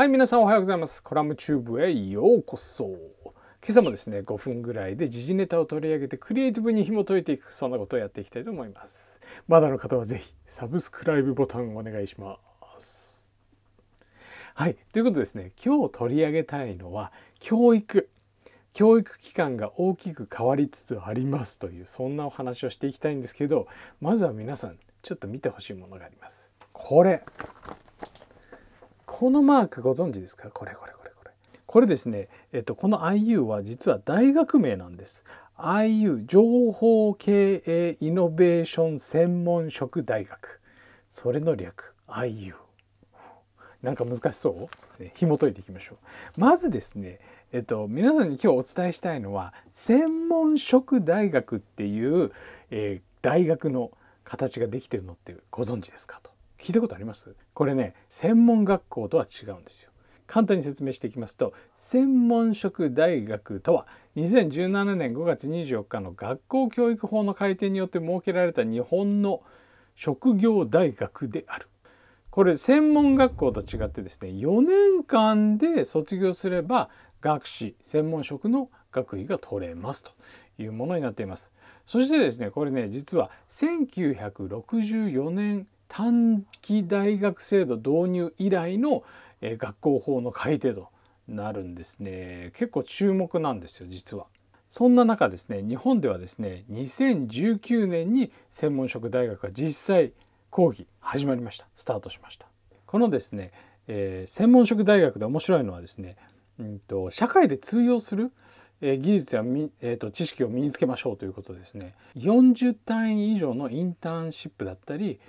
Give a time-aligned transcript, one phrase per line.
[0.00, 1.02] はい、皆さんおはようございます。
[1.02, 2.84] コラムチューブへようこそ。
[2.86, 3.34] 今
[3.68, 9.20] 朝もですね、5分ぐらいで時事ネタを取り上げてクリエイティブに紐解いていく、そんなことをやっていきたいと思います。
[9.46, 12.38] まだの方はぜひサブスクライブボタンをお願いしま
[12.78, 13.22] す。
[14.54, 18.08] はい、ということですね、今日取り上げたいのは教育。
[18.72, 23.66] 教育機関が大きく変わりつつありますというそんなお話をしていきたいんですけど
[24.00, 26.54] まずは皆さんちょっと見てほしいものがあります。
[26.72, 27.22] これ
[29.20, 30.48] このマークご存知ですか？
[30.50, 31.30] これこれこれこれ。
[31.66, 35.26] これですね、えっと、この IU は実は大学名なんです。
[35.58, 40.62] IU 情報経営イノベーション専門職大学。
[41.10, 42.54] それの略 IU。
[43.82, 46.40] なんか難しそう、紐解いていきましょう。
[46.40, 47.20] まずですね、
[47.52, 52.32] えっと、皆さんに今日お伝えしたいのは専門職大学っていう、
[52.70, 53.90] えー、大学の
[54.24, 56.20] 形ができてるのってご存知ですか？
[56.22, 56.29] と。
[56.60, 57.34] 聞いたことあります？
[57.54, 59.90] これね専門学校とは違うんですよ。
[60.26, 69.42] 簡単に説明していきますと専門職大学とは2017年5月24日の学校教育法の改定によって設けられた日本の
[69.96, 71.66] 職業大学である。
[72.30, 80.12] これ専門学校と違ってですね4年間で卒業すれば学士専門職の学位が取れますと
[80.58, 81.50] いうものになっています。
[81.86, 89.02] そしてですねこれね実は1964年短期大学制度導入以来の、
[89.42, 90.88] え学校法の改定と
[91.26, 94.26] なるんですね結構注目なんですよ実は。
[94.68, 100.12] そんな中ですね日本ではですね2019年に専門職大学が実際
[100.50, 102.46] 講義始まりましたスタートしました。
[102.86, 103.52] このですね、
[103.88, 106.16] えー、専門職大学で面白いのはですね、
[106.58, 108.30] うんと、社会で通用する
[108.82, 109.42] 技術や
[109.80, 115.20] えーと知識を身につけましょうということですね40単位以上のインターンシップだったり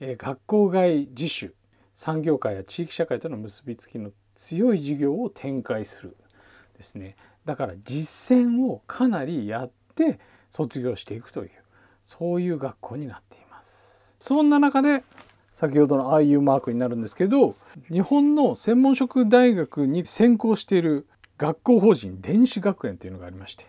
[0.00, 1.54] え学校外自主
[1.94, 6.16] 産業界や地域社会との結びつきの強い事業を展開する
[6.78, 7.16] ですね。
[7.44, 11.50] だから実践をかなりやって卒業していくという
[12.02, 14.16] そういう学校になっています。
[14.18, 15.04] そんな中で
[15.50, 17.54] 先ほどのああいうマークになるんですけど
[17.90, 21.06] 日本の専門職大学に専攻している
[21.36, 23.66] 学校法人電子学園というのがありまして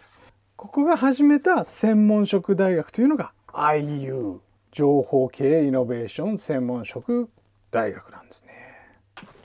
[0.56, 4.40] ここが始めた専門職大学というのが IU
[4.72, 7.30] 情報系イノベーション専門職
[7.72, 8.52] 大学なんですね。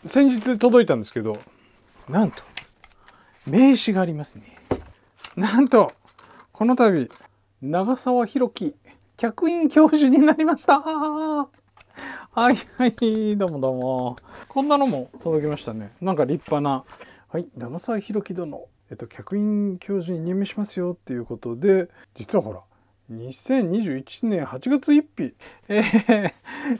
[0.07, 1.37] 先日届いたんですけど
[2.09, 2.43] なんと
[3.45, 4.57] 名刺がありますね。
[5.35, 5.93] なんと
[6.53, 7.09] この度
[7.61, 8.75] 長澤弘樹
[9.17, 10.81] 客員教授になりました。
[10.81, 11.49] は
[12.53, 14.17] いはいどうもどうも。
[14.47, 15.93] こんなのも届きましたね。
[16.01, 16.85] なんか立派な。
[17.29, 22.61] はい長澤弘樹殿えっと客員教授に任命しますよっていうことで実はほら
[23.13, 25.35] 2021年8月1日、
[25.69, 26.33] えー、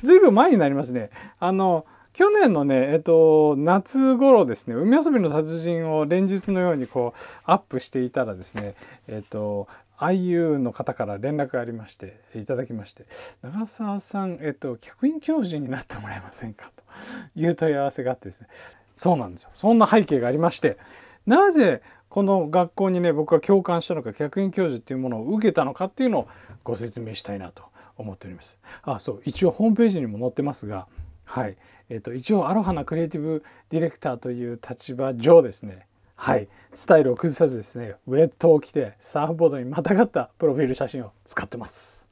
[0.03, 1.11] ずいぶん前になりますね。
[1.39, 8.75] あの去年のね、えっと、夏頃ですね、海遊びの達人を連日のようにこうアップしていたらですね、
[9.07, 13.05] えっと、IU の方から連絡がありまして、いただきまして、
[13.43, 16.73] 長澤さん、えっと、客員教授になってもらえませんか？
[16.75, 16.85] と
[17.39, 18.49] いう問い合わせがあってですね、
[18.95, 19.51] そうなんですよ。
[19.55, 20.79] そんな背景がありまして、
[21.27, 21.83] なぜ
[22.17, 26.29] この学校にね僕は共感したのか客員教授っていうものを受けたのかっていうのを
[26.65, 27.63] ご説明したいなと
[27.99, 28.59] 思っております。
[28.85, 30.87] あそう一応ホームページにも載ってますが
[31.27, 31.59] はい、
[31.91, 42.06] えーと、一応アロハなクリエイティブディレクターという立場上ですねはいスタイルを崩さずですねウェットを着てサーフボードにまたがったプロフィール写真を使ってます。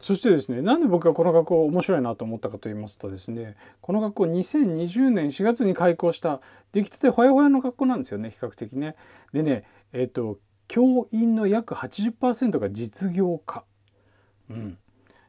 [0.00, 6.40] そしてですねなんで僕がこの学校面白いなと思ったかと言いますとですねこの学校2020年4月に開校した
[6.72, 8.94] 出来たてほやほやの学校なんですよね比較的ね。
[9.32, 10.38] でねえっ、ー、と
[10.68, 13.64] 教員の約80%が実業家。
[14.50, 14.78] うん、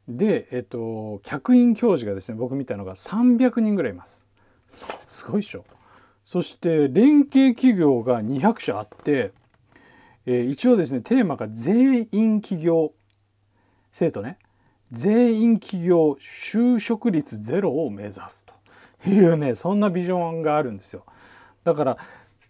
[0.07, 4.25] で、えっ、ー、と客員教授がですね僕見たのが300人ぐらいいます。
[5.07, 5.65] すごいでしょ。
[6.25, 9.31] そして連携企業が200社あって、
[10.25, 12.93] えー、一応ですねテーマが全員企業
[13.91, 14.37] 生徒ね
[14.91, 18.45] 全員企業就職率ゼロを目指す
[19.03, 21.03] というねそんなビジョンがあるんですよ。
[21.63, 21.97] だから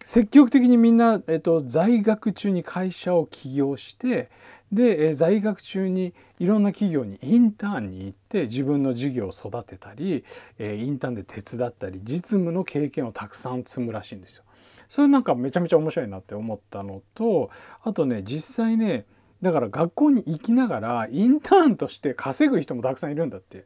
[0.02, 4.30] 積極的にみんな、えっと、在学中に会社を起業して
[4.72, 10.24] で、在学中にいろんな企業にインターンに行って自分の事業を育てたり、
[10.60, 14.44] インターンで手伝ったり実務の経験をたくさん積むらしいんですよ。
[14.88, 17.52] それなんかめちゃめちゃ面白いなって思ったのと
[17.84, 19.06] あとね実際ね
[19.42, 23.66] だから学校に行きながらインターンとして稼ぐ人もたくさんいるんだって。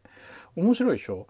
[0.55, 1.27] 面白いでしょ？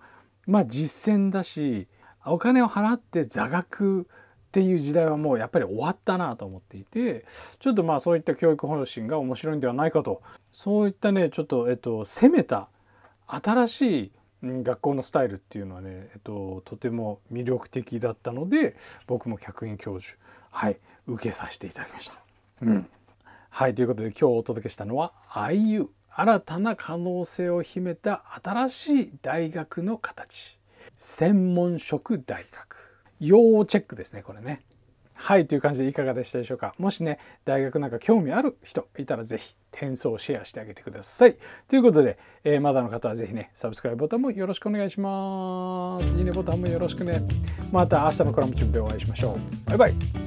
[0.48, 1.88] まあ実践だし
[2.25, 4.06] お金を払って座学っ
[4.51, 7.25] ていう時代はもうやっぱり終わったなと思っていて
[7.60, 10.22] ちょっとまあそういった教育方針が面白いんではないかと。
[10.51, 12.68] そういったねちょっとえっと攻めた
[13.28, 14.12] 新しい、
[14.44, 18.75] 学校のスタイルっていうのはね、えっと、とても魅力的だったので
[19.07, 20.18] 僕も客員教授
[20.51, 22.16] はい受けさせていただきました。
[22.62, 22.88] うん。
[23.55, 30.57] はいということで今日お届けしたのは IU 新たな可能性を秘めた新しい大学の形。
[30.97, 32.77] 専門職大学。
[33.19, 34.63] 要チェックですねこれね。
[35.13, 36.73] はいという感じでいかがでしたでしょうか。
[36.79, 41.38] もしね大学なんか興味ある人いたら是非転送シェアしてあげてください。
[41.67, 46.15] ということで、えー、まだの方は是非ねサブスクライブボタンもよろしくお願いします。
[46.15, 47.21] いいねボタンもよろしくね。
[47.71, 49.69] また明日のコラムチューブでお会いしましょう。
[49.69, 50.23] バイバイ。